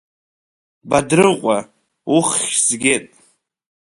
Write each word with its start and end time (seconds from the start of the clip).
Бадрыҟәа, 0.89 1.57
уххьзгеит! 2.15 3.05